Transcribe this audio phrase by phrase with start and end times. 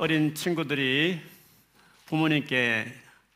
[0.00, 1.20] 어린 친구들이
[2.06, 2.90] 부모님께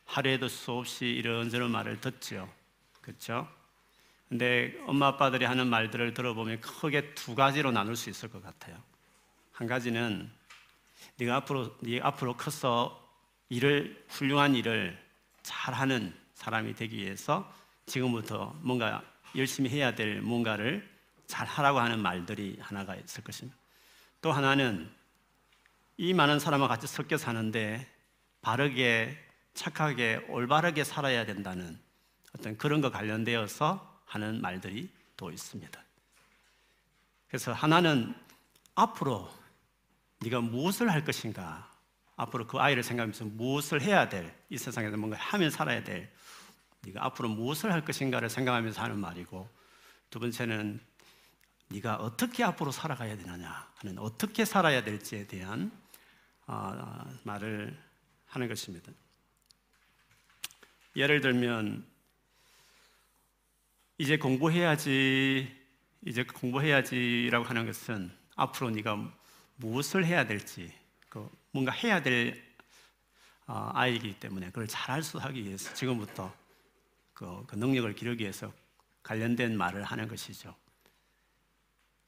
[0.05, 2.51] 하루에도 수없이 이런저런 말을 듣죠.
[3.01, 3.47] 그렇죠?
[4.27, 8.81] 근데 엄마 아빠들이 하는 말들을 들어보면 크게 두 가지로 나눌 수 있을 것 같아요.
[9.51, 10.27] 한 가지는
[11.17, 12.99] 네가 앞으로 네 앞으로 커서
[13.49, 14.99] 일을 훌륭한 일을
[15.43, 17.47] 잘하는 사람이 되기 위해서
[17.85, 19.03] 지금부터 뭔가
[19.35, 20.89] 열심히 해야 될 뭔가를
[21.27, 23.55] 잘 하라고 하는 말들이 하나가 있을 것입니다.
[24.19, 24.89] 또 하나는
[25.97, 27.87] 이 많은 사람과 같이 섞여 사는데
[28.41, 29.17] 바르게
[29.53, 31.79] 착하게 올바르게 살아야 된다는
[32.37, 35.81] 어떤 그런 거 관련되어서 하는 말들이 또 있습니다.
[37.27, 38.13] 그래서 하나는
[38.75, 39.29] 앞으로
[40.19, 41.71] 네가 무엇을 할 것인가?
[42.17, 46.11] 앞으로 그 아이를 생각하면서 무엇을 해야 될, 이 세상에서 뭔가 하면 살아야 될,
[46.81, 49.49] 네가 앞으로 무엇을 할 것인가를 생각하면서 하는 말이고,
[50.09, 50.79] 두 번째는
[51.69, 55.84] 네가 어떻게 앞으로 살아가야 되느냐 하는 어떻게 살아야 될지에 대한 어,
[57.23, 57.77] 말을
[58.25, 58.91] 하는 것입니다.
[60.95, 61.85] 예를 들면
[63.97, 65.53] 이제 공부해야지,
[66.05, 69.13] 이제 공부해야지라고 하는 것은 앞으로 네가
[69.57, 70.73] 무엇을 해야 될지,
[71.09, 72.43] 그 뭔가 해야 될
[73.47, 76.33] 어, 아이이기 때문에 그걸 잘할 수 하기 위해서 지금부터
[77.13, 78.51] 그, 그 능력을 기르기 위해서
[79.03, 80.55] 관련된 말을 하는 것이죠.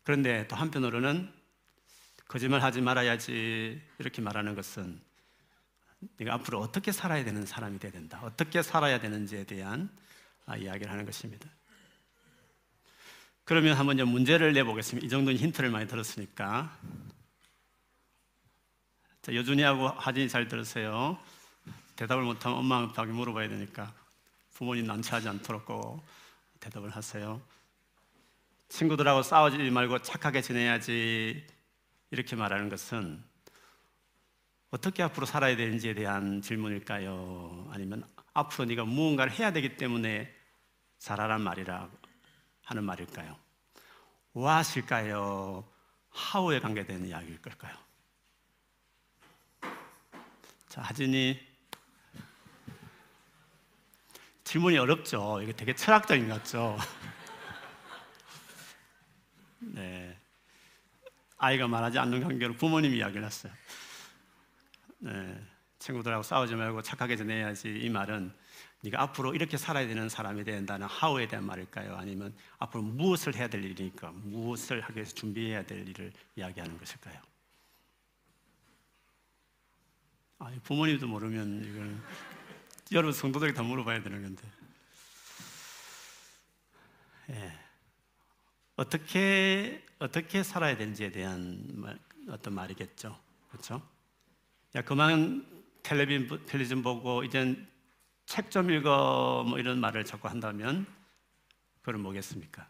[0.03, 1.31] 그런데 또 한편으로는
[2.27, 4.99] 거짓말 하지 말아야지 이렇게 말하는 것은
[6.17, 8.19] 네가 앞으로 어떻게 살아야 되는 사람이 되야 된다.
[8.23, 9.89] 어떻게 살아야 되는지에 대한
[10.45, 11.49] 아, 이야기를 하는 것입니다.
[13.43, 15.05] 그러면 한번 문제를 내보겠습니다.
[15.05, 16.77] 이 정도는 힌트를 많이 들었으니까.
[19.21, 21.17] 자, 여준이하고 하진이 잘 들으세요.
[21.95, 23.93] 대답을 못하면 엄마 아빠에게 물어봐야 되니까
[24.53, 26.05] 부모님 난처하지 않도록 꼭
[26.59, 27.41] 대답을 하세요.
[28.69, 31.56] 친구들하고 싸우지 말고 착하게 지내야지
[32.11, 33.23] 이렇게 말하는 것은
[34.69, 37.69] 어떻게 앞으로 살아야 되는지에 대한 질문일까요?
[37.71, 40.33] 아니면 앞으로 네가 무언가를 해야 되기 때문에
[40.99, 41.89] 잘하란 말이라
[42.63, 43.37] 하는 말일까요?
[44.35, 45.67] what일까요?
[46.35, 47.75] how에 관계되는 이야기일 걸까요?
[50.69, 51.39] 자, 하진이
[54.43, 55.41] 질문이 어렵죠.
[55.41, 56.77] 이게 되게 철학적인 것 같죠.
[59.59, 60.16] 네.
[61.37, 63.53] 아이가 말하지 않는 관계로 부모님이 이야기를 했어요.
[64.99, 65.39] 네.
[65.79, 68.33] 친구들하고 싸우지 말고 착하게 지내야지 이 말은
[68.81, 71.95] 네가 앞으로 이렇게 살아야 되는 사람이 된다는 하우에 대한 말일까요?
[71.95, 77.19] 아니면 앞으로 무엇을 해야 될 일이니까 무엇을 하기 위해서 준비해야 될 일을 이야기하는 것일까요?
[80.39, 82.03] 아, 부모님도 모르면 이건
[82.91, 84.43] 여러분 성도들이 다 물어봐야 되는 건데.
[87.31, 87.66] 예.
[88.77, 91.99] 어떻게 어떻게 살아야 되는지에 대한 말,
[92.29, 93.81] 어떤 말이겠죠, 그렇죠?
[94.75, 95.45] 야 그만
[95.83, 97.67] 텔레비전 보고 이젠
[98.27, 100.85] 책 좀 읽어 뭐 이런 말을 자꾸 한다면
[101.81, 102.67] 그건 뭐겠습니까?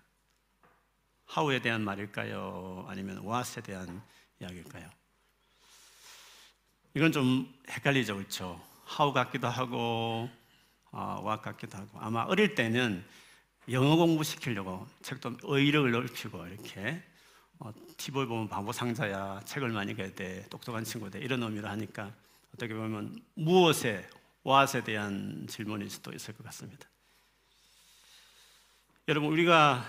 [1.25, 2.85] 하우에 대한 말일까요?
[2.87, 4.01] 아니면 와스에 대한
[4.39, 4.89] 이야기일까요?
[6.93, 8.63] 이건 좀 헷갈리죠, 그렇죠?
[8.85, 10.29] 하우 같기도 하고
[10.91, 13.03] 어, 와 같기도 하고 아마 어릴 때는
[13.69, 17.03] 영어 공부 시키려고 책도 의력을 넓히고 이렇게
[17.59, 22.13] 어, TV에 보면 바보 상자야 책을 많이 읽어야 돼 똑똑한 친구들 이런 의미로 하니까
[22.53, 24.07] 어떻게 보면 무엇에
[24.45, 26.87] what에 대한 질문일 수도 있을 것 같습니다.
[29.09, 29.85] 여러분 우리가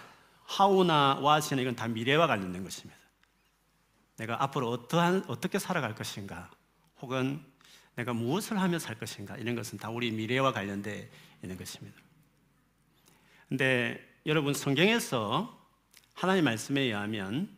[0.61, 2.99] how나 what이나 이건 다 미래와 관련된 것입니다.
[4.17, 6.51] 내가 앞으로 어떠한 어떻게 살아갈 것인가
[7.01, 7.45] 혹은
[7.95, 11.05] 내가 무엇을 하며 살 것인가 이런 것은 다 우리 미래와 관련되어
[11.43, 12.08] 있는 것입니다.
[13.49, 15.59] 근데 여러분 성경에서
[16.15, 17.57] 하나님 말씀에 의하면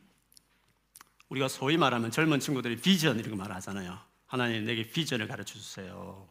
[1.29, 3.99] 우리가 소위 말하면 젊은 친구들이 비전 이렇게 말하잖아요.
[4.27, 6.29] 하나님 내게 비전을 가르쳐 주세요.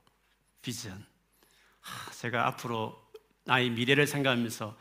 [0.61, 0.93] 비전.
[1.81, 3.01] 아, 제가 앞으로
[3.45, 4.77] 나의 미래를 생각하면서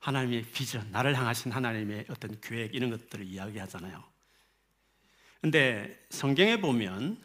[0.00, 4.02] 하나님의 비전, 나를 향하신 하나님의 어떤 계획 이런 것들을 이야기하잖아요.
[5.40, 7.22] 근데 성경에 보면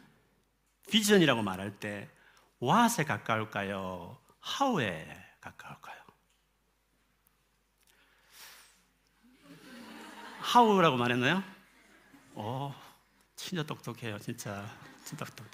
[0.90, 2.08] 비전이라고 말할 때
[2.60, 4.18] what에 가까울까요?
[4.60, 5.06] how에
[5.40, 5.91] 가까울까요?
[10.42, 11.42] How라고 말했나요?
[12.34, 12.72] 오,
[13.36, 14.18] 진짜 똑똑해요.
[14.18, 14.66] 진짜
[15.04, 15.50] 진짜 똑똑해.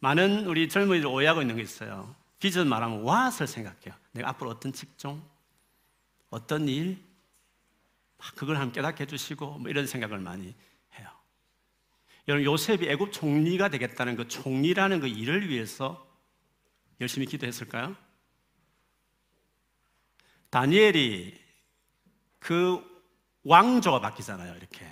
[0.00, 2.14] 많은 우리 젊은이들 오해하고 있는 게 있어요.
[2.38, 3.94] 비전 말하면 what을 생각해요.
[4.12, 5.22] 내가 앞으로 어떤 직종,
[6.30, 7.02] 어떤 일,
[8.36, 10.54] 그걸 함께 깨닫게 해주시고 뭐 이런 생각을 많이
[10.98, 11.08] 해요.
[12.28, 16.06] 여러분 요셉이 애굽 총리가 되겠다는 그 총리라는 그 일을 위해서
[17.00, 17.96] 열심히 기도했을까요?
[20.50, 21.40] 다니엘이
[22.38, 22.93] 그
[23.44, 24.56] 왕조가 바뀌잖아요.
[24.56, 24.86] 이렇게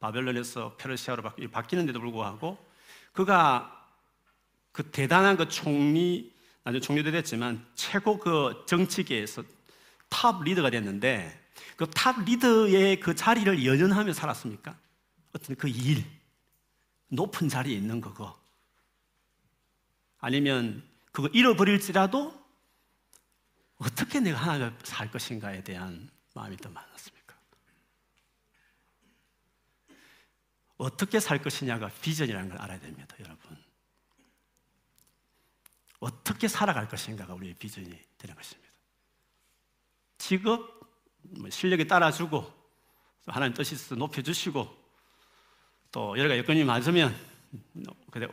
[0.00, 2.58] 바벨론에서 페르시아로 바뀌는데도 불구하고
[3.12, 3.86] 그가
[4.72, 6.32] 그 대단한 그 총리
[6.64, 9.42] 나중에 총리도 됐지만 최고 그 정치계에서
[10.08, 14.76] top leader가 됐는데 그 top leader의 그 자리를 연연하며 살았습니까?
[15.34, 16.04] 어떤 그 일,
[17.08, 18.38] 높은 자리에 있는 그거.
[20.18, 20.82] 아니면
[21.12, 22.34] 그거 잃어버릴지라도
[23.78, 27.17] 어떻게 내가 하나님 살 것인가에 대한 마음이 더 많았습니까?
[30.78, 33.58] 어떻게 살 것이냐가 비전이라는 걸 알아야 됩니다, 여러분.
[36.00, 38.70] 어떻게 살아갈 것인가가 우리의 비전이 되는 것입니다.
[40.16, 40.80] 직업,
[41.22, 42.54] 뭐 실력에 따라주고,
[43.26, 44.78] 하나님 뜻이 있어 높여주시고,
[45.90, 47.14] 또 여러 가지 여건이 맞으면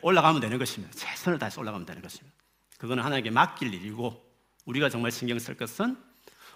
[0.02, 0.94] 올라가면 되는 것입니다.
[0.96, 2.38] 최선을 다해서 올라가면 되는 것입니다.
[2.78, 4.24] 그거는 하나님께 맡길 일이고,
[4.66, 5.98] 우리가 정말 신경 쓸 것은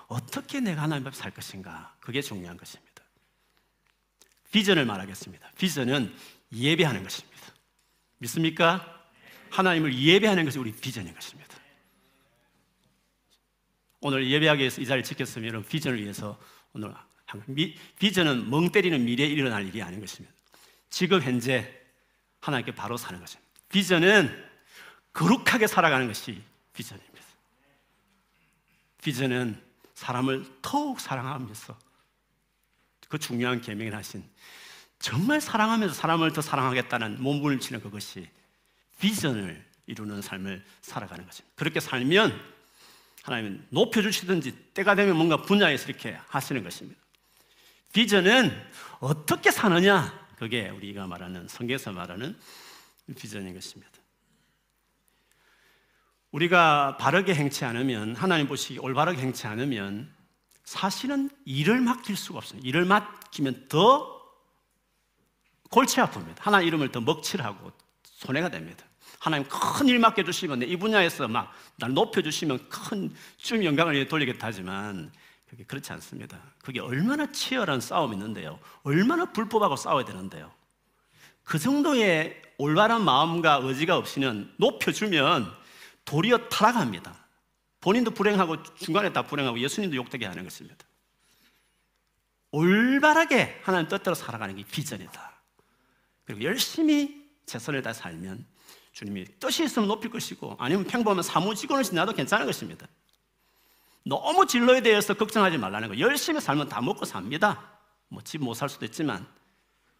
[0.07, 1.95] 어떻게 내가 하나님 앞에 살 것인가.
[1.99, 2.88] 그게 중요한 것입니다.
[4.51, 5.51] 비전을 말하겠습니다.
[5.57, 6.13] 비전은
[6.53, 7.39] 예배하는 것입니다.
[8.17, 8.99] 믿습니까?
[9.51, 11.49] 하나님을 예배하는 것이 우리 비전인 것입니다.
[14.01, 16.39] 오늘 예배하기 위해서 이 자리를 지켰으면 이런 비전을 위해서
[16.73, 16.93] 오늘
[17.47, 20.33] 미, 비전은 멍 때리는 미래에 일어날 일이 아닌 것입니다.
[20.89, 21.79] 지금 현재
[22.39, 23.49] 하나님께 바로 사는 것입니다.
[23.69, 24.49] 비전은
[25.13, 26.41] 거룩하게 살아가는 것이
[26.73, 27.09] 비전입니다.
[29.03, 29.61] 비전은
[29.93, 31.77] 사람을 더욱 사랑하면서
[33.09, 34.23] 그 중요한 계명을 하신
[34.99, 38.29] 정말 사랑하면서 사람을 더 사랑하겠다는 몸부림을 치는 그것이
[38.99, 41.53] 비전을 이루는 삶을 살아가는 것입니다.
[41.55, 42.39] 그렇게 살면
[43.23, 46.99] 하나님은 높여주시든지 때가 되면 뭔가 분야에서 이렇게 하시는 것입니다.
[47.91, 48.51] 비전은
[48.99, 50.27] 어떻게 사느냐?
[50.37, 52.37] 그게 우리가 말하는 성경에서 말하는
[53.17, 53.91] 비전인 것입니다.
[56.31, 60.13] 우리가 바르게 행치 않으면 하나님 보시기 올바르게 행치 않으면
[60.69, 62.61] 사실은 일을 맡길 수가 없어요.
[62.63, 64.21] 일을 맡기면 더
[65.71, 66.35] 골치 아픕니다.
[66.37, 67.71] 하나님 이름을 더 먹칠하고
[68.03, 68.85] 손해가 됩니다.
[69.17, 75.11] 하나님 큰 일 맡겨주시면 이 분야에서 막 날 높여주시면 큰 쭉 영광을 돌리겠다 하지만
[75.47, 76.39] 그게 그렇지 않습니다.
[76.63, 78.59] 그게 얼마나 치열한 싸움이 있는데요.
[78.83, 80.51] 얼마나 불법하고 싸워야 되는데요.
[81.43, 85.51] 그 정도의 올바른 마음과 의지가 없이는 높여주면
[86.05, 87.15] 도리어 타락합니다.
[87.89, 90.85] 본인도 불행하고 중간에 다 불행하고 예수님도 욕되게 하는 것입니다.
[92.51, 95.41] 올바르게 하나님 뜻대로 살아가는 게 비전이다.
[96.23, 98.45] 그리고 열심히 최선을 다 살면
[98.91, 102.85] 주님이 뜻이 있으면 높일 것이고 아니면 평범한 사무직원을 지나도 괜찮은 것입니다.
[104.05, 105.97] 너무 진로에 대해서 걱정하지 말라는 거.
[105.97, 107.71] 열심히 살면 다 먹고 삽니다.
[108.09, 109.25] 뭐 집 못 살 수도 있지만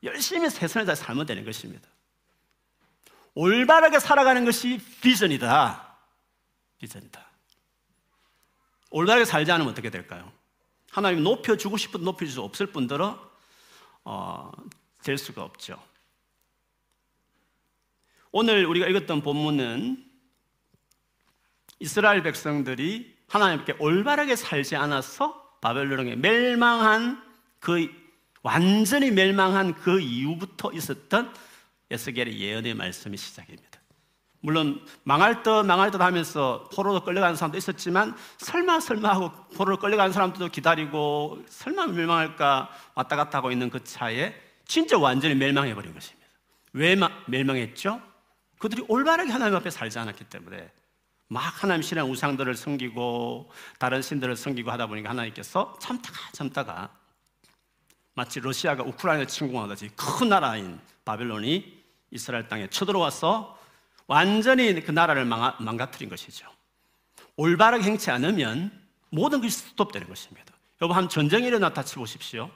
[0.04, 1.90] 열심히 최선을 다 살면 되는 것입니다.
[3.34, 5.98] 올바르게 살아가는 것이 비전이다.
[6.78, 7.29] 비전이다.
[8.90, 10.32] 올바르게 살지 않으면 어떻게 될까요?
[10.92, 13.20] 하나님 높여주고 싶은 높여줄 수 없을 뿐더러
[14.04, 14.52] 어,
[15.04, 15.82] 될 수가 없죠.
[18.32, 20.06] 오늘 우리가 읽었던 본문은
[21.80, 27.24] 이스라엘 백성들이 하나님께 올바르게 살지 않아서 바벨론에 멸망한
[27.60, 27.90] 그
[28.42, 31.34] 완전히 멸망한 그 이후부터 있었던
[31.92, 33.79] 에스겔의 예언의 말씀이 시작입니다.
[34.42, 40.14] 물론 망할 듯 망할 듯 하면서 포로로 끌려가는 사람도 있었지만 설마 설마 하고 포로로 끌려가는
[40.14, 44.34] 사람들도 기다리고 설마 멸망할까 왔다 갔다 하고 있는 그 차에
[44.66, 46.28] 진짜 완전히 멸망해 버린 것입니다.
[46.74, 46.96] 왜
[47.26, 48.02] 멸망했죠?
[48.60, 50.72] 그들이 올바르게 하나님 앞에 살지 않았기 때문에
[51.28, 56.90] 막 하나님 신앙 우상들을 섬기고 다른 신들을 섬기고 하다 보니까 하나님께서 참다가 참다가
[58.14, 63.59] 마치 러시아가 우크라이나 침공하듯이 큰 나라인 바벨론이 이스라엘 땅에 쳐들어와서
[64.10, 66.52] 완전히 그 나라를 망가뜨린 것이죠.
[67.36, 68.72] 올바르게 행치 않으면
[69.12, 70.52] 모든 것이 스톱되는 것입니다.
[70.82, 72.50] 여러분 한 전쟁이 일어났다 치보십시오.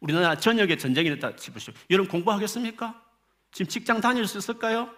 [0.00, 1.74] 우리나라 전역에 전쟁이 일어났다 치보십시오.
[1.90, 2.98] 여러분 공부하겠습니까?
[3.52, 4.90] 지금 직장 다닐 수 있을까요?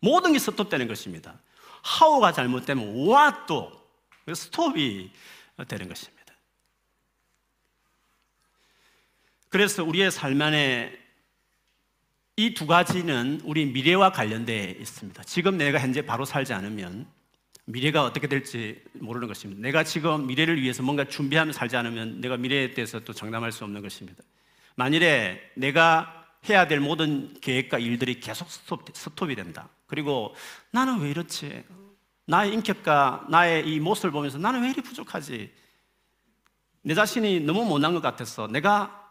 [0.00, 1.38] 모든 게 스톱되는 것입니다.
[1.82, 3.86] 하우가 잘못되면 와또
[4.34, 5.10] 스톱이
[5.68, 6.34] 되는 것입니다.
[9.50, 11.01] 그래서 우리의 삶 안에
[12.42, 15.22] 이 두 가지는 우리 미래와 관련되어 있습니다.
[15.22, 17.06] 지금 내가 현재 바로 살지 않으면
[17.66, 19.62] 미래가 어떻게 될지 모르는 것입니다.
[19.62, 23.80] 내가 지금 미래를 위해서 뭔가 준비하며 살지 않으면 내가 미래에 대해서 또 장담할 수 없는
[23.80, 24.24] 것입니다.
[24.74, 29.68] 만일에 내가 해야 될 모든 계획과 일들이 계속 스톱, 스톱이 된다.
[29.86, 30.34] 그리고
[30.72, 31.62] 나는 왜 이렇지?
[32.26, 35.52] 나의 인격과 나의 이 모습을 보면서 나는 왜 이리 부족하지?
[36.82, 39.01] 내 자신이 너무 못난 것 같아서 내가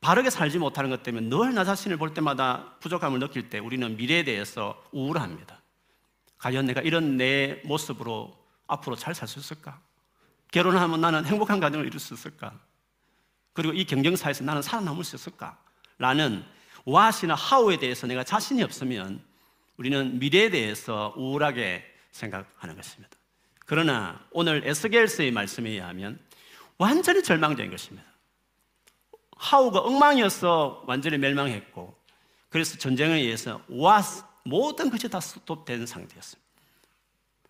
[0.00, 4.24] 바르게 살지 못하는 것 때문에 늘 나 자신을 볼 때마다 부족함을 느낄 때 우리는 미래에
[4.24, 5.60] 대해서 우울합니다.
[6.38, 9.80] 과연 내가 이런 내 모습으로 앞으로 잘 살 수 있을까?
[10.52, 12.58] 결혼하면 나는 행복한 가정을 이룰 수 있을까?
[13.52, 15.58] 그리고 이 경쟁사에서 나는 살아남을 수 있을까?
[15.98, 16.44] 라는
[16.86, 19.22] 와시나 하우에 대해서 내가 자신이 없으면
[19.76, 23.16] 우리는 미래에 대해서 우울하게 생각하는 것입니다.
[23.66, 26.18] 그러나 오늘 에스겔서의 말씀에 의하면
[26.78, 28.09] 완전히 절망적인 것입니다.
[29.40, 31.98] 하우가 엉망이어서 완전히 멸망했고
[32.50, 34.02] 그래서 전쟁에 의해서 와
[34.44, 36.50] 모든 것이 다 스톱된 상태였습니다.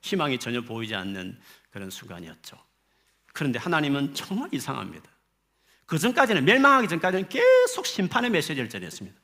[0.01, 1.39] 희망이 전혀 보이지 않는
[1.71, 2.57] 그런 순간이었죠.
[3.33, 5.11] 그런데 하나님은 정말 이상합니다.
[5.85, 9.19] 그 전까지는 멸망하기 전까지는 계속 심판의 메시지를 전했습니다.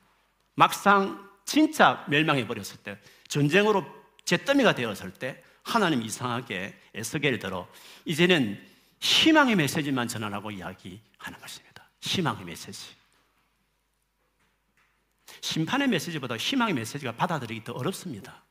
[0.55, 3.85] 막상 진짜 멸망해 버렸을 때 전쟁으로
[4.25, 7.67] 잿더미가 되었을 때 하나님 이상하게 에스겔 들어
[8.03, 8.61] 이제는
[8.99, 11.66] 희망의 메시지만 전하라고 이야기하는 것입니다.
[12.01, 12.95] 희망의 메시지.
[15.41, 18.43] 심판의 메시지보다 희망의 메시지가 받아들이기 더 어렵습니다.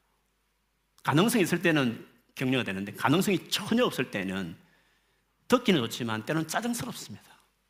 [1.03, 4.57] 가능성이 있을 때는 격려가 되는데 가능성이 전혀 없을 때는
[5.49, 7.25] 듣기는 좋지만 때는 짜증스럽습니다.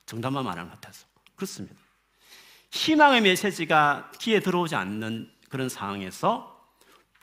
[0.07, 1.07] 정답만 말하는 것 같아서.
[1.35, 1.77] 그렇습니다.
[2.71, 6.57] 희망의 메시지가 귀에 들어오지 않는 그런 상황에서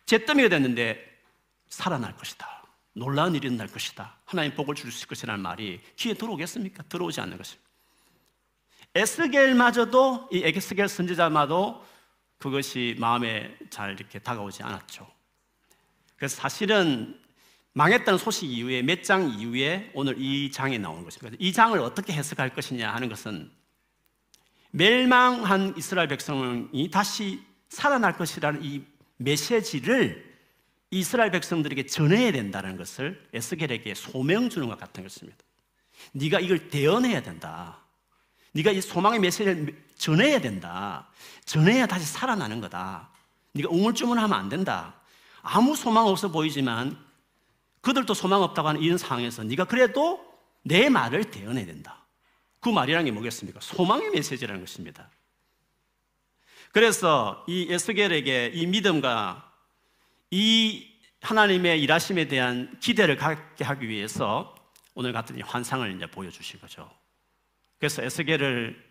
[0.05, 1.21] 잿더미가 됐는데
[1.69, 2.63] 살아날 것이다.
[2.93, 4.17] 놀라운 일이 날 것이다.
[4.25, 6.83] 하나님 복을 줄수 것이라는 말이 귀에 들어오겠습니까?
[6.83, 7.69] 들어오지 않는 것입니다.
[8.95, 11.83] 에스겔마저도 이 에스겔 선지자마도
[12.37, 15.09] 그것이 마음에 잘 이렇게 다가오지 않았죠.
[16.15, 17.19] 그래서 사실은
[17.73, 21.35] 망했다는 소식 이후에 몇 장 이후에 오늘 이 장에 나오는 것입니다.
[21.39, 23.51] 이 장을 어떻게 해석할 것이냐 하는 것은
[24.71, 28.83] 멸망한 이스라엘 백성이 다시 살아날 것이라는 이
[29.17, 30.33] 메시지를
[30.91, 35.37] 이스라엘 백성들에게 전해야 된다는 것을 에스겔에게 소명 주는 것 같은 것입니다.
[36.11, 37.82] 네가 이걸 대언해야 된다.
[38.53, 41.07] 네가 이 소망의 메시지를 전해야 된다.
[41.45, 43.09] 전해야 다시 살아나는 거다.
[43.53, 44.95] 네가 우물쭈물하면 안 된다.
[45.41, 46.97] 아무 소망 없어 보이지만
[47.81, 50.23] 그들도 소망 없다고 하는 이런 상황에서 네가 그래도
[50.63, 52.05] 내 말을 대언해야 된다.
[52.59, 53.59] 그 말이라는 게 뭐겠습니까?
[53.59, 55.09] 소망의 메시지라는 것입니다.
[56.71, 59.51] 그래서 이 에스겔에게 이 믿음과
[60.31, 60.89] 이
[61.21, 64.55] 하나님의 일하심에 대한 기대를 갖게 하기 위해서
[64.95, 66.89] 오늘 같은 환상을 이제 보여주신 거죠.
[67.83, 68.81] 그래서 에스겔을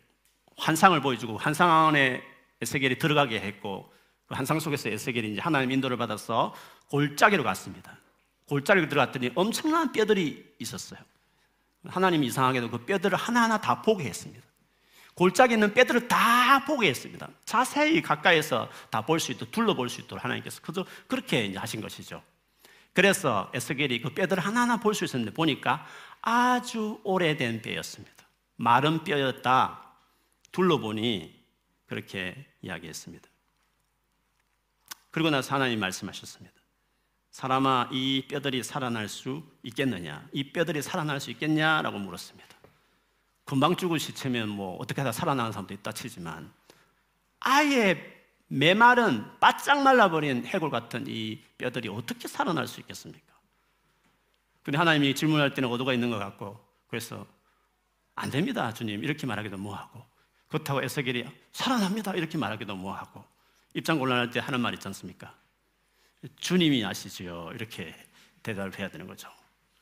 [0.59, 2.23] 환상을 보여주고 환상 안에
[2.61, 3.91] 에스겔이 들어가게 했고
[4.27, 6.55] 그 환상 속에서 에스겔이 이제 하나님 인도를 받아서
[6.91, 7.97] 골짜기로 갔습니다.
[8.51, 11.01] 골짜기로 들어갔더니 엄청난 뼈들이 있었어요.
[11.87, 14.47] 하나님이 이상하게도 그 뼈들을 하나하나 다 포기했습니다.
[15.15, 17.31] 골짜기 있는 뼈들을 다 포기했습니다.
[17.47, 22.23] 자세히 가까이서 다 볼 수 있도록 둘러볼 수 있도록 하나님께서 그저 그렇게 이제 하신 것이죠.
[22.93, 25.87] 그래서 에스겔이 그 뼈들을 하나하나 볼 수 있었는데 보니까
[26.21, 28.22] 아주 오래된 뼈였습니다.
[28.57, 29.81] 마른 뼈였다.
[30.53, 31.43] 둘러보니
[31.87, 33.29] 그렇게 이야기했습니다.
[35.11, 36.55] 그리고 나서 하나님 말씀하셨습니다.
[37.31, 40.29] 사람아, 이 뼈들이 살아날 수 있겠느냐?
[40.33, 42.49] 이 뼈들이 살아날 수 있겠냐 라고 물었습니다.
[43.45, 46.53] 금방 죽을 시체면 뭐 어떻게 하다 살아나는 사람도 있다 치지만
[47.41, 53.33] 아예 메마른 바짝 말라버린 해골 같은 이 뼈들이 어떻게 살아날 수 있겠습니까?
[54.63, 57.27] 근데 하나님이 질문할 때는 어도가 있는 것 같고 그래서
[58.15, 59.03] 안 됩니다, 주님.
[59.03, 60.05] 이렇게 말하기도 뭐하고
[60.49, 62.13] 그렇다고 에스겔이 살아납니다.
[62.13, 63.25] 이렇게 말하기도 뭐하고
[63.75, 65.35] 입장 곤란할 때 하는 말 있지 않습니까?
[66.37, 67.51] 주님이 아시지요.
[67.55, 67.95] 이렇게
[68.43, 69.29] 대답을 해야 되는 거죠.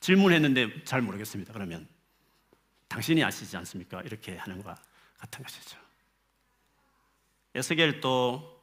[0.00, 1.52] 질문했는데 잘 모르겠습니다.
[1.52, 1.88] 그러면
[2.88, 4.00] 당신이 아시지 않습니까?
[4.02, 4.76] 이렇게 하는 것
[5.18, 5.78] 같은 것이죠.
[7.54, 8.60] 에스겔도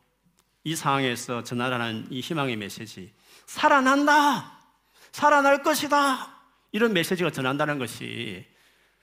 [0.64, 3.14] 이 상황에서 전하라는 이 희망의 메시지,
[3.46, 4.60] 살아난다!
[5.12, 6.36] 살아날 것이다!
[6.72, 8.46] 이런 메시지가 전한다는 것이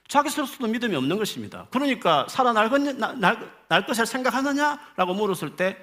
[0.08, 1.66] 자기 스스로도 믿음이 없는 것입니다.
[1.70, 4.78] 그러니까 살아날 것, 날, 날 것을 생각하느냐?
[4.96, 5.76] 라고 물었을 때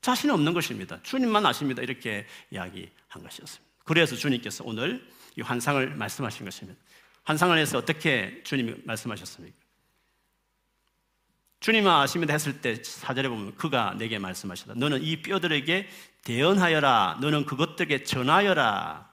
[0.00, 0.98] 자신이 없는 것입니다.
[1.02, 1.82] 주님만 아십니다.
[1.82, 3.72] 이렇게 이야기한 것이었습니다.
[3.84, 5.06] 그래서 주님께서 오늘
[5.36, 6.80] 이 환상을 말씀하신 것입니다.
[7.24, 9.56] 환상을 해서 어떻게 주님이 말씀하셨습니까?
[11.60, 14.74] 주님은 아십니다 했을 때 사절에 보면 그가 내게 말씀하시다.
[14.74, 15.88] 너는 이 뼈들에게
[16.24, 17.18] 대언하여라.
[17.20, 19.11] 너는 그것들에게 전하여라.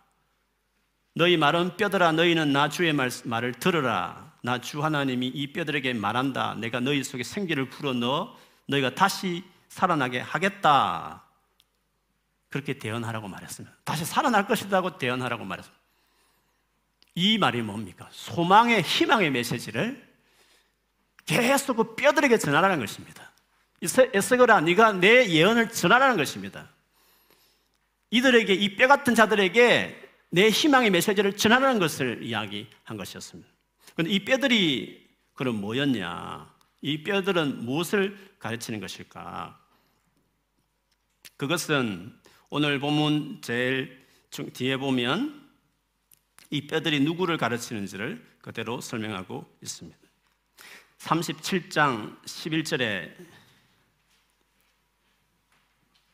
[1.16, 4.30] 너희 말은 뼈들아 너희는 나 주의 말, 말을 들으라.
[4.42, 6.56] 나 주 하나님이 이 뼈들에게 말한다.
[6.56, 8.38] 내가 너희 속에 생기를 불어넣어
[8.68, 11.24] 너희가 다시 살아나게 하겠다.
[12.50, 13.76] 그렇게 대언하라고 말했습니다.
[13.84, 15.80] 다시 살아날 것이라고 대언하라고 말했습니다.
[17.16, 18.08] 이 말이 뭡니까?
[18.12, 20.08] 소망의 희망의 메시지를
[21.26, 23.32] 계속 그 뼈들에게 전하라는 것입니다.
[23.82, 26.70] 에스거라, 네가 내 예언을 전하라는 것입니다.
[28.12, 33.50] 이들에게 이 뼈 같은 자들에게 내 희망의 메시지를 전하라는 것을 이야기한 것이었습니다.
[33.96, 36.54] 그런데 이 뼈들이 그럼 뭐였냐?
[36.82, 39.60] 이 뼈들은 무엇을 가르치는 것일까?
[41.38, 42.14] 그것은
[42.50, 45.50] 오늘 본문 제일 뒤에 보면
[46.52, 49.98] 이 뼈들이 누구를 가르치는지를 그대로 설명하고 있습니다.
[51.00, 53.16] 37장 11절에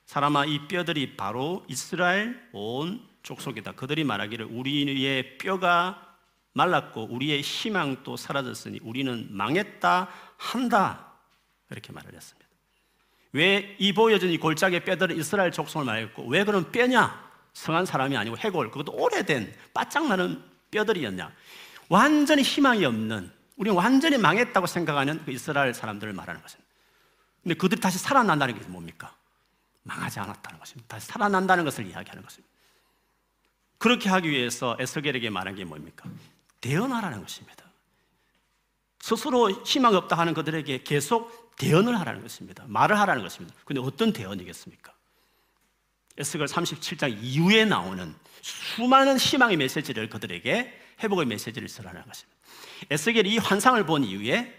[0.06, 3.74] 사람아 이 뼈들이 바로 이스라엘 온 족속이다.
[3.74, 6.16] 그들이 말하기를 우리의 뼈가
[6.54, 11.12] 말랐고 우리의 희망도 사라졌으니 우리는 망했다 한다.
[11.70, 12.46] 이렇게 말을 했습니다.
[13.34, 17.26] 왜 이 보여진 이 골짜기의 뼈들은 이스라엘 족속을 말했고 왜 그런 뼈냐?
[17.54, 20.42] 성한 사람이 아니고 해골 그것도 오래된 바짝 나는
[20.72, 21.34] 뼈들이었냐?
[21.90, 26.70] 완전히 희망이 없는 우리는 완전히 망했다고 생각하는 그 이스라엘 사람들을 말하는 것입니다.
[27.44, 29.14] 근데 그들이 다시 살아난다는 게 뭡니까?
[29.84, 30.96] 망하지 않았다는 것입니다.
[30.96, 32.55] 다시 살아난다는 것을 이야기하는 것입니다.
[33.86, 36.10] 그렇게 하기 위해서 에스겔에게 말한 게 뭡니까?
[36.60, 37.66] 대언하라는 것입니다.
[39.00, 42.64] 스스로 희망이 없다 하는 그들에게 계속 대언을 하라는 것입니다.
[42.68, 43.56] 말을 하라는 것입니다.
[43.64, 44.92] 근데 어떤 대언이겠습니까?
[46.18, 52.40] 에스겔 37장 이후에 나오는 수많은 희망의 메시지를 그들에게 회복의 메시지를 쓰라는 것입니다.
[52.90, 54.52] 에스겔이 이 환상을 본 이후에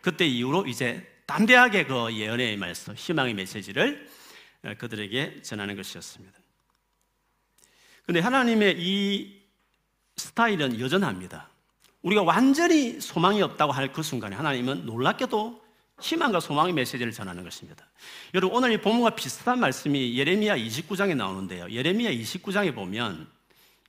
[0.00, 4.08] 그때 이후로 이제 담대하게 그 예언의 말씀, 희망의 메시지를
[4.78, 6.43] 그들에게 전하는 것이었습니다.
[8.06, 9.40] 근데 하나님의 이
[10.16, 11.48] 스타일은 여전합니다.
[12.02, 15.62] 우리가 완전히 소망이 없다고 할 그 순간에 하나님은 놀랍게도
[16.00, 17.86] 희망과 소망의 메시지를 전하는 것입니다.
[18.34, 21.70] 여러분 오늘 이 본문과 비슷한 말씀이 예레미야 29장에 나오는데요.
[21.70, 23.26] 예레미야 29장에 보면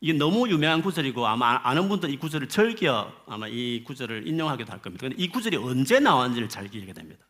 [0.01, 4.81] 이게 너무 유명한 구절이고 아마 아는 분들 이 구절을 즐겨 아마 이 구절을 인용하기도 할
[4.81, 5.07] 겁니다.
[5.07, 7.25] 근데 이 구절이 언제 나왔는지를 잘 기억하게 됩니다.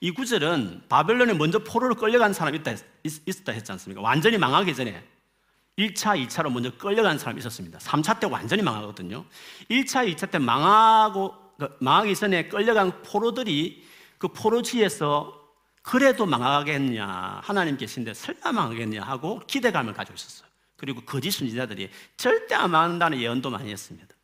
[0.00, 4.00] 이 구절은 바벨론에 먼저 포로로 끌려간 사람이 있다, 있, 다 했지 않습니까?
[4.00, 5.04] 완전히 망하기 전에
[5.76, 7.78] 1차, 2차로 먼저 끌려간 사람이 있었습니다.
[7.78, 9.24] 3차 때 완전히 망하거든요.
[9.70, 13.84] 1차, 2차 때 망하고, 그 망하기 전에 끌려간 포로들이
[14.18, 15.34] 그 포로지에서
[15.82, 20.48] 그래도 망하겠냐, 하나님 계신데 설마 망하겠냐 하고 기대감을 가지고 있었어요.
[20.76, 24.14] 그리고 거짓 순지자들이 절대 안 망한다는 예언도 많이 했습니다.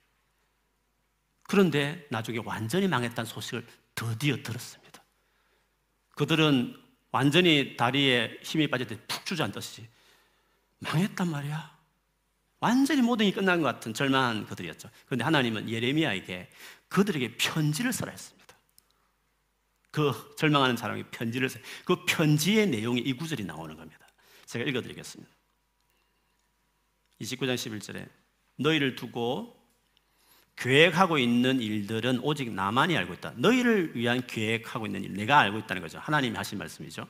[1.44, 4.83] 그런데 나중에 완전히 망했다는 소식을 드디어 들었습니다.
[6.16, 6.76] 그들은
[7.10, 9.86] 완전히 다리에 힘이 빠질 때 푹 주저앉듯이
[10.80, 11.74] 망했단 말이야.
[12.60, 14.88] 완전히 모든 게 끝난 것 같은 절망한 그들이었죠.
[15.06, 16.50] 그런데 하나님은 예레미야에게
[16.88, 18.44] 그들에게 편지를 써라 했습니다.
[19.90, 21.58] 그 절망하는 사람에게 편지를 써.
[21.84, 24.06] 그 편지의 내용이 이 구절이 나오는 겁니다.
[24.46, 25.32] 제가 읽어드리겠습니다.
[27.20, 28.08] 29장 11절에
[28.56, 29.63] 너희를 두고
[30.56, 33.32] 계획하고 있는 일들은 오직 나만이 알고 있다.
[33.36, 35.98] 너희를 위한 계획하고 있는 일, 내가 알고 있다는 거죠.
[35.98, 37.06] 하나님이 하신 말씀이죠.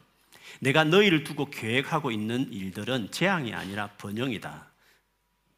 [0.60, 4.70] 내가 너희를 두고 계획하고 있는 일들은 재앙이 아니라 번영이다.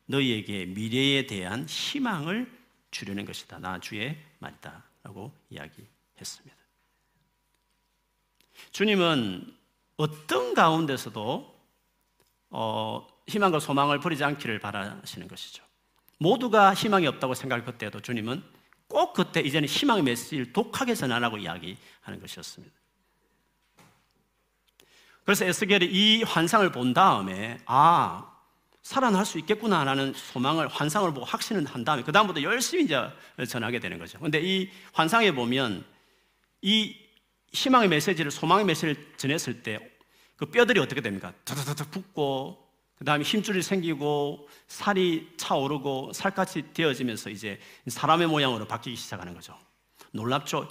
[0.07, 2.51] 너희에게 미래에 대한 희망을
[2.91, 3.59] 주려는 것이다.
[3.59, 4.85] 나 주의 말이다.
[5.03, 6.57] 라고 이야기했습니다.
[8.73, 9.55] 주님은
[9.97, 11.57] 어떤 가운데서도
[12.51, 15.66] 어, 희망과 소망을 버리지 않기를 바라시는 것이죠.
[16.19, 18.43] 모두가 희망이 없다고 생각할 그때도 주님은
[18.89, 22.75] 꼭 그때 이제는 희망의 메시지를 독하게 전하라고 이야기하는 것이었습니다.
[25.25, 28.33] 그래서 에스겔이 이 환상을 본 다음에 아
[28.83, 32.97] 살아날 수 있겠구나라는 소망을 환상을 보고 확신을 한 다음에 그 다음부터 열심히 이제
[33.49, 34.21] 전하게 되는 거죠.
[34.21, 35.85] 근데 이 환상에 보면
[36.63, 36.97] 이
[37.53, 39.97] 희망의 메시지를 소망의 메시지를 전했을 때
[40.37, 41.33] 그 뼈들이 어떻게 됩니까?
[41.45, 42.66] 드드드 붓고
[42.99, 49.57] 그 다음에 힘줄이 생기고 살이 차오르고 살같이 되어지면서 이제 사람의 모양으로 바뀌기 시작하는 거죠.
[50.13, 50.69] 놀랍죠?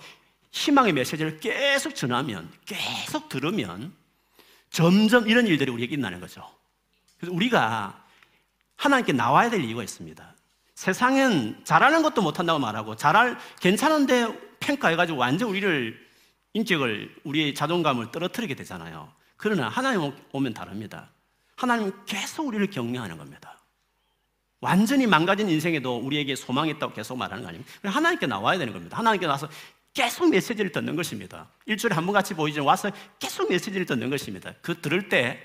[0.51, 3.93] 희망의 메시지를 계속 전하면, 계속 들으면
[4.71, 6.49] 점점 이런 일들이 우리에게 일어나는 거죠.
[7.19, 8.03] 그래서 우리가
[8.75, 10.35] 하나님께 나와야 될 이유가 있습니다.
[10.73, 16.05] 세상은 잘하는 것도 못한다고 말하고 잘할, 괜찮은데 평가해가지고 완전 우리를
[16.53, 19.11] 인격을, 우리의 자존감을 떨어뜨리게 되잖아요.
[19.37, 21.09] 그러나 하나님 오면 다릅니다.
[21.55, 23.57] 하나님은 계속 우리를 격려하는 겁니다.
[24.61, 27.71] 완전히 망가진 인생에도 우리에게 소망이 있다고 계속 말하는 거 아닙니까?
[27.83, 28.97] 하나님께 나와야 되는 겁니다.
[28.97, 29.47] 하나님께 나와서
[29.93, 31.49] 계속 메시지를 듣는 것입니다.
[31.65, 34.53] 일주일에 한 번 같이 보이지 와서 계속 메시지를 듣는 것입니다.
[34.61, 35.39] 그 들을 때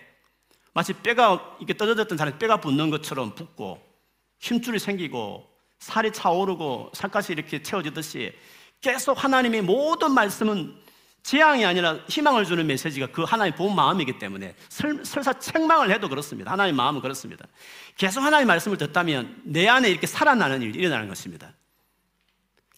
[0.72, 3.80] 마치 뼈가 이렇게 떨어졌던 사람이 뼈가 붙는 것처럼 붙고
[4.38, 5.46] 힘줄이 생기고
[5.78, 8.32] 살이 차오르고 살갗이 이렇게 채워지듯이
[8.80, 10.74] 계속 하나님의 모든 말씀은
[11.22, 16.50] 재앙이 아니라 희망을 주는 메시지가 그 하나님 본 마음이기 때문에 설, 설사 책망을 해도 그렇습니다.
[16.50, 17.46] 하나님 마음은 그렇습니다.
[17.96, 21.52] 계속 하나님 말씀을 듣다면 내 안에 이렇게 살아나는 일이 일어나는 것입니다.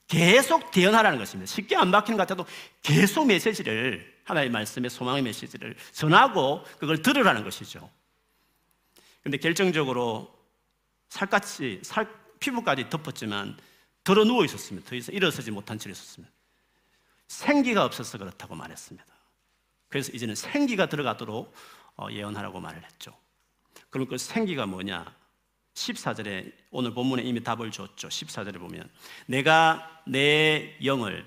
[0.08, 1.50] 계속 대언하라는 것입니다.
[1.50, 2.44] 쉽게 안 박히는 것 같아도
[2.82, 7.88] 계속 메시지를 하나님 말씀의 소망의 메시지를 전하고 그걸 들으라는 것이죠.
[9.22, 10.36] 근데 결정적으로
[11.08, 12.08] 살같이 살
[12.40, 13.56] 피부까지 덮었지만
[14.04, 14.88] 들어 누워 있었습니다.
[14.88, 16.32] 더 이상 일어서지 못한 채로 있었습니다.
[17.32, 19.06] 생기가 없어서 그렇다고 말했습니다.
[19.88, 21.54] 그래서 이제는 생기가 들어가도록
[21.96, 23.16] 어, 예언하라고 말을 했죠.
[23.90, 25.14] 그럼 그 생기가 뭐냐?
[25.74, 28.08] 14절에 오늘 본문에 이미 답을 줬죠.
[28.08, 28.88] 14절에 보면
[29.26, 31.24] 내가 내 영을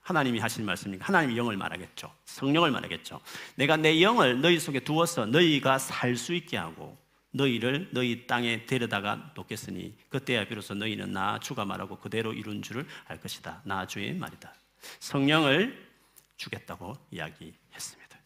[0.00, 2.12] 하나님이 하신 말씀이니까 하나님이 영을 말하겠죠.
[2.24, 3.20] 성령을 말하겠죠.
[3.54, 6.98] 내가 내 영을 너희 속에 두어서 너희가 살 수 있게 하고
[7.30, 13.20] 너희를 너희 땅에 데려다가 놓겠으니 그때야 비로소 너희는 나 주가 말하고 그대로 이룬 줄을 알
[13.20, 13.62] 것이다.
[13.64, 14.52] 나 주의 말이다.
[15.00, 15.86] 성령을
[16.36, 18.18] 주겠다고 이야기했습니다.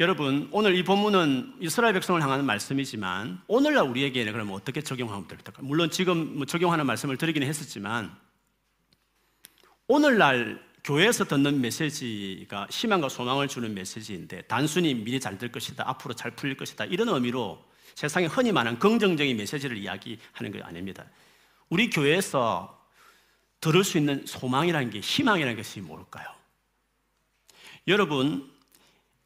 [0.00, 5.52] 여러분, 오늘 이 본문은 이스라엘 백성을 향하는 말씀이지만 오늘날 우리에게는 그러면 어떻게 적용하면 될까?
[5.60, 8.16] 물론 지금 뭐 적용하는 말씀을 드리기는 했었지만
[9.86, 16.56] 오늘날 교회에서 듣는 메시지가 희망과 소망을 주는 메시지인데 단순히 미래 잘될 것이다, 앞으로 잘 풀릴
[16.56, 21.04] 것이다 이런 의미로 세상에 흔히 말하는 긍정적인 메시지를 이야기하는 게 아닙니다.
[21.68, 22.81] 우리 교회에서
[23.62, 26.26] 들을 수 있는 소망이라는 게 희망이라는 것이 뭘까요?
[27.86, 28.52] 여러분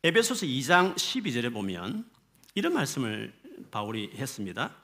[0.05, 2.09] 에베소서 2장 12절에 보면
[2.55, 3.33] 이런 말씀을
[3.71, 4.75] 바울이 했습니다.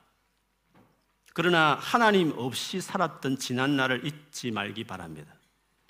[1.34, 5.32] 그러나 하나님 없이 살았던 지난 날을 잊지 말기 바랍니다.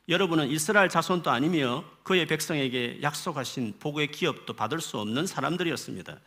[0.09, 6.19] 여러분은 이스라엘 자손도 아니며 그의 백성에게 약속하신 복의 기업도 받을 수 없는 사람들이었습니다.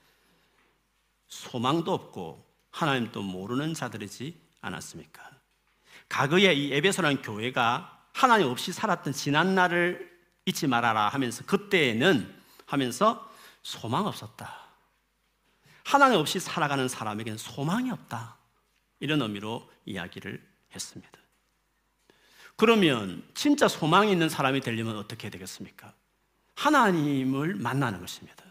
[1.27, 5.34] 소망도 없고 하나님도 모르는 자들이지 않았습니까?
[6.09, 10.11] 과거에 이 에베소라는 교회가 하나님 없이 살았던 지난 날을
[10.45, 12.33] 잊지 말아라 하면서 그때에는
[12.65, 14.65] 하면서 소망 없었다.
[15.83, 18.37] 하나님 없이 살아가는 사람에게는 소망이 없다.
[18.99, 20.41] 이런 의미로 이야기를
[20.73, 21.11] 했습니다.
[22.55, 25.93] 그러면 진짜 소망이 있는 사람이 되려면 어떻게 되겠습니까?
[26.55, 28.45] 하나님을 만나는 것입니다.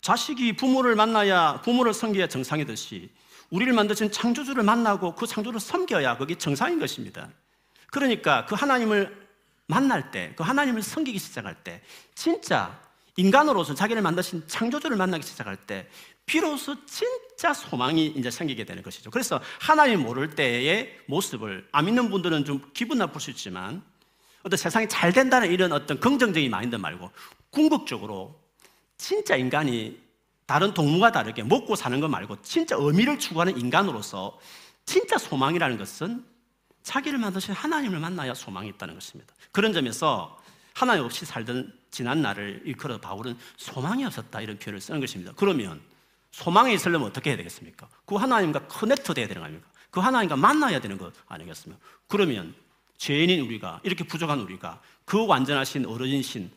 [0.00, 3.10] 자식이 부모를 만나야 부모를 섬겨야 정상이듯이
[3.54, 7.28] 우리를 만드신 창조주를 만나고 그 창조를 섬겨야 그게 정상인 것입니다.
[7.86, 9.24] 그러니까 그 하나님을
[9.66, 11.80] 만날 때, 그 하나님을 섬기기 시작할 때,
[12.16, 12.82] 진짜
[13.16, 15.88] 인간으로서 자기를 만드신 창조주를 만나기 시작할 때,
[16.26, 19.12] 비로소 진짜 소망이 이제 생기게 되는 것이죠.
[19.12, 23.84] 그래서 하나님 모를 때의 모습을 안 믿는 분들은 좀 기분 나쁠 수 있지만
[24.42, 27.08] 어떤 세상이 잘 된다는 이런 어떤 긍정적인 마인드 말고
[27.50, 28.40] 궁극적으로
[28.98, 30.03] 진짜 인간이
[30.46, 34.38] 다른 동물과 다르게 먹고 사는 것 말고 진짜 의미를 추구하는 인간으로서
[34.84, 36.24] 진짜 소망이라는 것은
[36.82, 39.34] 자기를 만드신 하나님을 만나야 소망이 있다는 것입니다.
[39.52, 40.38] 그런 점에서
[40.74, 45.32] 하나님 없이 살던 지난 날을 일컬어 바울은 소망이 없었다 이런 표현을 쓰는 것입니다.
[45.36, 45.80] 그러면
[46.32, 47.88] 소망이 있으려면 어떻게 해야 되겠습니까?
[48.04, 49.70] 그 하나님과 커넥트 돼야 되는 거 아닙니까?
[49.90, 51.82] 그 하나님과 만나야 되는 것 아니겠습니까?
[52.08, 52.54] 그러면
[52.98, 56.50] 죄인인 우리가 이렇게 부족한 우리가 그 완전하신 어른이신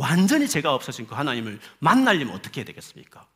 [0.00, 3.26] 완전히 죄가 없어진 그 하나님을 만나려면 어떻게 해야 되겠습니까?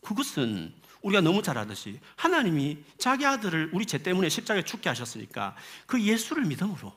[0.00, 5.54] 그것은 우리가 너무 잘 알듯이 하나님이 자기 아들을 우리 죄 때문에 십자가에 죽게 하셨으니까
[5.86, 6.96] 그 예수를 믿음으로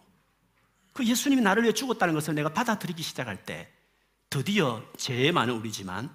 [0.94, 3.70] 그 예수님이 나를 위해 죽었다는 것을 내가 받아들이기 시작할 때
[4.30, 6.10] 드디어 죄 많은 우리지만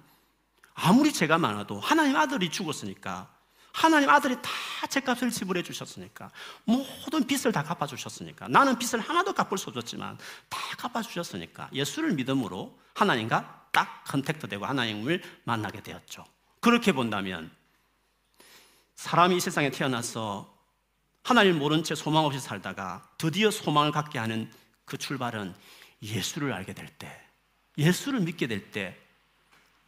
[0.73, 3.31] 아무리 죄가 많아도 하나님 아들이 죽었으니까
[3.77, 4.49] 하나님 아들이 다
[4.89, 6.31] 죄값을 지불해 주셨으니까
[6.65, 10.17] 모든 빚을 다 갚아 주셨으니까 나는 빚을 하나도 갚을 수 없었지만
[10.49, 16.25] 다 갚아 주셨으니까 예수를 믿음으로 하나님과 딱 contact 되고 하나님을 만나게 되었죠.
[16.59, 17.51] 그렇게 본다면
[18.95, 20.51] 사람이 이 세상에 태어나서
[21.21, 24.51] 하나님 모른 채 소망 없이 살다가 드디어 소망을 갖게 하는
[24.85, 25.53] 그 출발은
[26.01, 27.21] 예수를 알게 될 때,
[27.77, 28.97] 예수를 믿게 될 때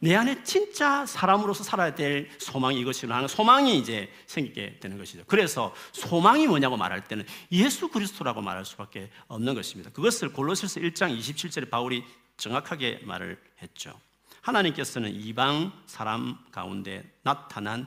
[0.02, 5.24] 내 안에 진짜 사람으로서 살아야 될 소망이 이것이로 하는 소망이 이제 생기게 되는 것이죠.
[5.26, 9.90] 그래서 소망이 뭐냐고 말할 때는 예수 그리스도라고 말할 수밖에 없는 것입니다.
[9.90, 12.02] 그것을 골로새서 1장 27절에 바울이
[12.38, 13.92] 정확하게 말을 했죠.
[14.40, 17.86] 하나님께서는 이방 사람 가운데 나타난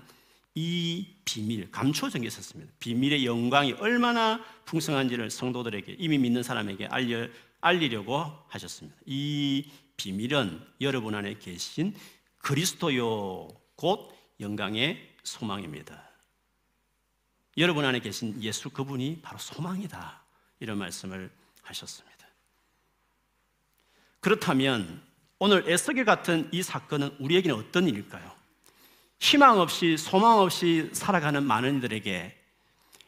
[0.54, 2.71] 이 비밀, 게 있었습니다.
[2.80, 7.28] 비밀의 영광이 얼마나 풍성한지를 성도들에게 이미 믿는 사람에게 알려
[7.63, 8.97] 알리려고 하셨습니다.
[9.06, 11.95] 이 비밀은 여러분 안에 계신
[12.38, 16.10] 그리스도요 곧 영광의 소망입니다.
[17.58, 20.21] 여러분 안에 계신 예수 그분이 바로 소망이다.
[20.60, 22.28] 이런 말씀을 하셨습니다.
[24.19, 25.02] 그렇다면
[25.39, 28.32] 오늘 에스겔 같은 이 사건은 우리에게는 어떤 일일까요?
[29.19, 32.38] 희망 없이 소망 없이 살아가는 많은 이들에게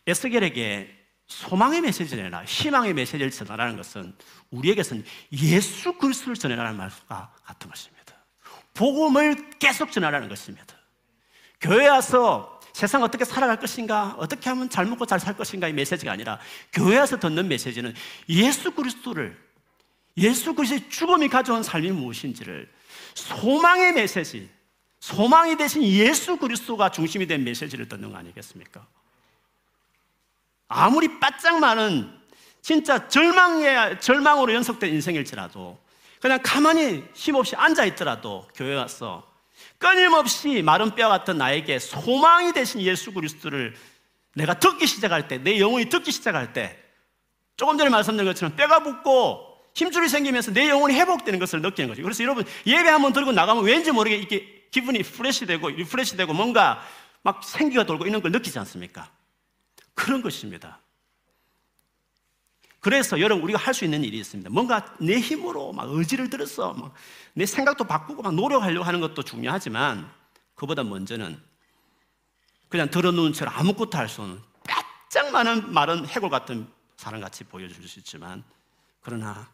[0.08, 4.16] 에스겔에게 소망의 메시지를 전해라, 희망의 메시지를 전하라는 것은
[4.52, 8.14] 우리에게서는 예수 그리스도를 전해라는 말과 같은 것입니다.
[8.74, 10.76] 복음을 계속 전하라는 것입니다.
[11.60, 16.12] 교회 와서 세상 어떻게 살아갈 것인가, 어떻게 하면 잘 먹고 잘 살 것인가 이 메시지가
[16.12, 16.40] 아니라
[16.74, 17.94] 교회 와서 듣는 메시지는
[18.30, 19.42] 예수 그리스도를
[20.18, 22.70] 예수 그리스도의 죽음이 가져온 삶이 무엇인지를
[23.16, 24.50] 소망의 메시지,
[25.00, 28.86] 소망이 되신 예수 그리스도가 중심이 된 메시지를 듣는 거 아니겠습니까?
[30.67, 32.12] 아무리 바짝 많은
[32.62, 35.78] 진짜 절망에, 절망으로 연속된 인생일지라도
[36.19, 39.23] 그냥 가만히 힘없이 앉아 있더라도 교회 와서
[39.78, 43.75] 끊임없이 마른 뼈 같은 나에게 소망이 되신 예수 그리스도를
[44.34, 46.78] 내가 듣기 시작할 때, 내 영혼이 듣기 시작할 때,
[47.58, 52.01] 조금 전에 말씀드린 것처럼 뼈가 붙고 힘줄이 생기면서 내 영혼이 회복되는 것을 느끼는 거죠.
[52.01, 56.82] 그래서 여러분 예배 한번 드리고 나가면 왠지 모르게 이렇게 기분이 fresh 되고 refresh 되고 뭔가
[57.21, 59.10] 막 생기가 돌고 이런 걸 느끼지 않습니까?
[59.96, 60.80] 그런 것입니다.
[62.80, 64.50] 그래서 여러분 우리가 할 수 있는 일이 있습니다.
[64.52, 66.94] 뭔가 내 힘으로 막 의지를 들어서 막
[67.34, 70.10] 내 생각도 바꾸고 막 노력하려고 하는 것도 중요하지만
[70.56, 71.38] 그보다 먼저는
[72.70, 74.42] 그냥 들어놓은 채로 아무것도 할 수 없는
[75.34, 78.44] 많은 마른 해골 같은 사람 같이 보여줄 수 있지만
[79.02, 79.50] 그러나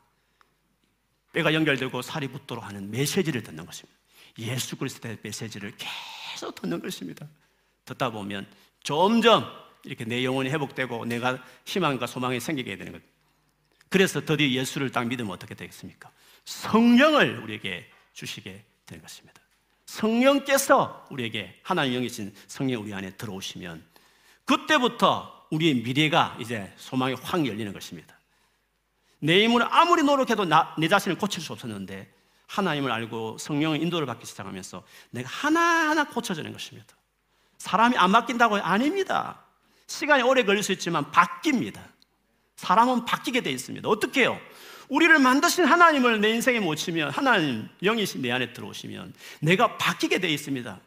[1.34, 3.98] 뼈가 연결되고 살이 붙도록 하는 메시지를 듣는 것입니다.
[4.40, 7.26] 예수 그리스도의 메시지를 계속 듣는 것입니다.
[7.86, 8.48] 듣다 보면
[8.84, 9.46] 점점
[9.84, 13.02] 이렇게 내 영혼이 회복되고 내가 희망과 소망이 생기게 되는 것.
[13.90, 16.10] 그래서 드디어 예수를 딱 믿으면 어떻게 되겠습니까?
[16.46, 19.42] 성령을 우리에게 주시게 되는 것입니다.
[19.86, 23.84] 성령께서 우리에게 하나님 영이신 성령 우리 안에 들어오시면
[24.46, 28.16] 그때부터 우리의 미래가 이제 소망이 확 열리는 것입니다.
[29.20, 32.12] 내 힘으로 아무리 노력해도 나, 내 자신을 고칠 수 없었는데
[32.48, 36.96] 하나님을 알고 성령의 인도를 받기 시작하면서 내가 하나하나 고쳐지는 것입니다.
[37.58, 39.44] 사람이 안 바뀐다고 아닙니다.
[39.92, 41.82] 시간이 오래 걸릴 수 있지만 바뀝니다.
[42.56, 43.88] 사람은 바뀌게 돼 있습니다.
[43.88, 44.40] 어떻게 해요?
[44.90, 50.80] 우리를 만드신 하나님을 내 인생에 모치면 하나님 영이신 내 안에 들어오시면 내가 바뀌게 돼 있습니다.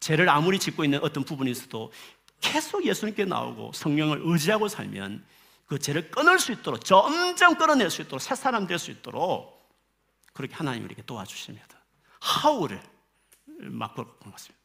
[0.00, 1.92] 죄를 아무리 짓고 있는 어떤 부분이 있어도
[2.40, 5.24] 계속 예수님께 나오고 성령을 의지하고 살면
[5.66, 9.54] 그 죄를 끊을 수 있도록 점점 끌어낼 수 있도록 새 사람 될 수 있도록
[10.32, 11.78] 그렇게 하나님이 이렇게 도와주십니다.
[12.20, 12.80] 하우를
[13.46, 14.60] 막고 것입니다.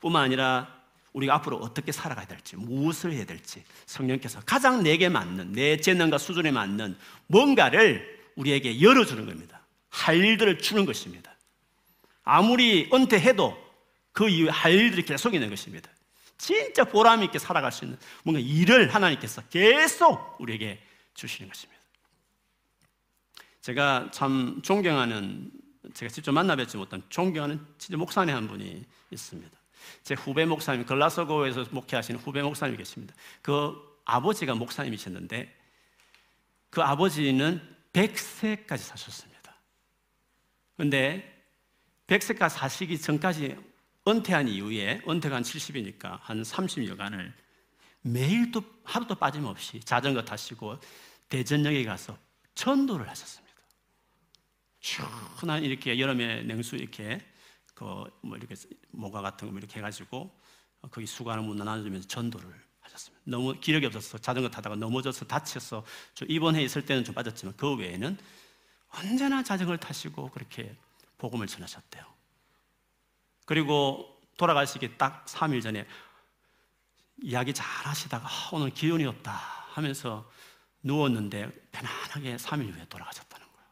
[0.00, 0.85] 뿐만 아니라
[1.16, 6.50] 우리가 앞으로 어떻게 살아가야 될지, 무엇을 해야 될지 성령께서 가장 내게 맞는 내 재능과 수준에
[6.50, 9.62] 맞는 뭔가를 우리에게 열어주는 겁니다.
[9.88, 11.34] 할 일들을 주는 것입니다.
[12.22, 13.56] 아무리 은퇴해도
[14.12, 15.90] 그 이후에 할 일들이 계속 있는 것입니다.
[16.36, 20.82] 진짜 보람 있게 살아갈 수 있는 뭔가 일을 하나님께서 계속 우리에게
[21.14, 21.80] 주시는 것입니다.
[23.62, 25.50] 제가 참 존경하는
[25.94, 29.56] 제가 직접 만나 뵙지 못한 존경하는 진짜 목사님 한 분이 있습니다.
[30.02, 33.14] 제 후배 목사님 글라스고에서 목회하시는 후배 목사님이 계십니다.
[33.42, 35.54] 그 아버지가 목사님이셨는데
[36.70, 37.60] 그 아버지는
[37.92, 39.56] 100세까지 사셨습니다.
[40.76, 41.32] 근데
[42.06, 43.56] 100세까지 사시기 전까지
[44.06, 47.32] 은퇴한 이후에 은퇴가 한 70이니까 한 30여간을
[48.02, 50.78] 매일도 하루도 빠짐없이 자전거 타시고
[51.28, 52.16] 대전역에 가서
[52.54, 53.46] 전도를 하셨습니다.
[54.80, 57.20] 시원한 이렇게 여름에 냉수 이렇게
[57.76, 58.56] 그뭐 이렇게
[58.90, 60.34] 모가 같은 거 이렇게 해가지고
[60.90, 62.48] 거기 수관을 문 나눠주면서 전도를
[62.80, 63.22] 하셨습니다.
[63.24, 65.84] 너무 기력이 없어서 자전거 타다가 넘어져서 다쳐서
[66.26, 68.16] 입원해 있을 때는 좀 빠졌지만 그 외에는
[68.88, 70.74] 언제나 자전거를 타시고 그렇게
[71.18, 72.04] 복음을 전하셨대요.
[73.44, 75.86] 그리고 돌아가시기 딱 3일 전에
[77.22, 80.30] 이야기 잘 하시다가 아, 오늘 기운이 없다 하면서
[80.82, 83.68] 누웠는데 편안하게 3일 후에 돌아가셨다는 거예요.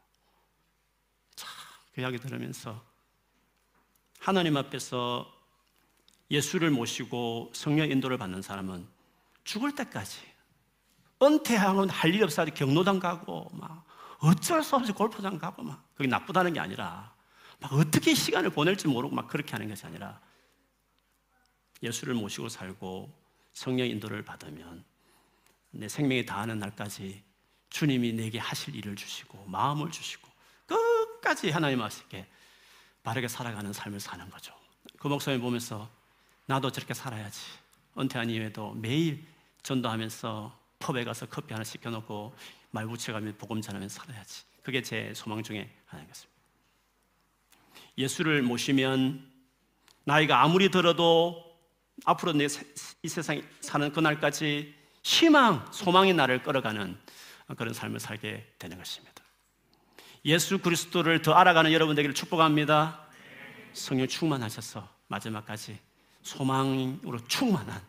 [1.37, 1.51] 참,
[1.95, 2.94] 그 이야기 들으면서
[4.25, 5.31] 하나님 앞에서
[6.31, 8.89] 예수를 모시고 성령 인도를 받는 사람은
[9.45, 10.19] 죽을 때까지
[11.23, 13.85] 은퇴하고 할일 없어서 경로당 가고 막
[14.21, 17.15] 어쩔 수 없이 골프장 가고 막 그게 나쁘다는 게 아니라
[17.61, 20.19] 막 어떻게 시간을 보낼지 모르고 막 그렇게 하는 것이 아니라
[21.83, 23.13] 예수를 모시고 살고
[23.53, 24.87] 성령 인도를 받으면
[25.71, 27.23] 내 생명이 다하는 날까지
[27.69, 30.27] 주님이 내게 하실 일을 주시고 마음을 주시고
[30.65, 32.27] 끝까지 하나님 앞에
[33.05, 34.53] 바르게 살아가는 삶을 사는 거죠.
[34.99, 35.89] 그 목사님 보면서
[36.47, 37.41] 나도 저렇게 살아야지.
[37.97, 39.25] 은퇴한 이후에도 매일
[39.63, 42.35] 전도하면서 펍에 가서 커피 하나 시켜놓고
[42.73, 44.43] 말 붙여가며 복음 전하면서 살아야지.
[44.63, 46.35] 그게 제 소망 중에 하나였습니다.
[47.97, 49.31] 예수를 모시면
[50.05, 51.57] 나이가 아무리 들어도
[52.05, 52.47] 앞으로 내
[53.05, 56.99] 이 세상에 사는 그날까지 희망, 소망의 날을 끌어가는
[57.57, 59.23] 그런 삶을 살게 되는 것입니다.
[60.25, 63.01] 예수 그리스도를 더 알아가는 여러분 되기를 축복합니다.
[63.75, 65.79] 성령 충만하셔서 마지막까지
[66.23, 67.81] 소망으로 충만한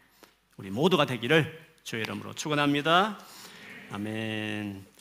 [0.57, 3.17] 우리 모두가 되기를 주의 이름으로 축원합니다.
[3.91, 4.94] 아멘.